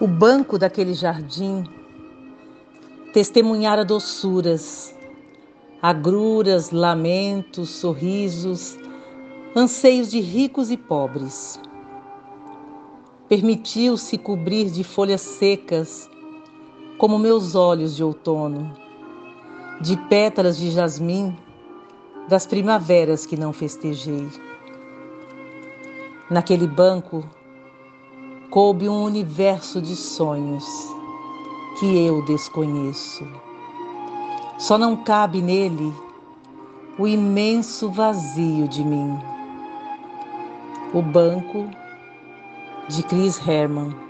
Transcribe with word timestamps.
O 0.00 0.06
banco 0.06 0.58
daquele 0.58 0.94
jardim 0.94 1.62
testemunhara 3.12 3.84
doçuras, 3.84 4.94
agruras, 5.82 6.70
lamentos, 6.70 7.68
sorrisos, 7.68 8.78
anseios 9.54 10.10
de 10.10 10.18
ricos 10.18 10.70
e 10.70 10.76
pobres. 10.78 11.60
Permitiu-se 13.28 14.16
cobrir 14.16 14.70
de 14.70 14.82
folhas 14.82 15.20
secas, 15.20 16.08
como 16.96 17.18
meus 17.18 17.54
olhos 17.54 17.94
de 17.94 18.02
outono, 18.02 18.74
de 19.82 19.98
pétalas 20.08 20.56
de 20.56 20.70
jasmim 20.70 21.36
das 22.26 22.46
primaveras 22.46 23.26
que 23.26 23.36
não 23.36 23.52
festejei. 23.52 24.26
Naquele 26.30 26.66
banco 26.66 27.22
coube 28.50 28.88
um 28.88 29.04
universo 29.04 29.80
de 29.80 29.94
sonhos 29.94 30.66
que 31.78 32.04
eu 32.04 32.24
desconheço. 32.24 33.24
Só 34.58 34.76
não 34.76 34.96
cabe 34.96 35.40
nele 35.40 35.94
o 36.98 37.06
imenso 37.06 37.88
vazio 37.90 38.66
de 38.66 38.84
mim. 38.84 39.16
O 40.92 41.00
banco 41.00 41.70
de 42.88 43.04
Chris 43.04 43.40
Herman. 43.46 44.09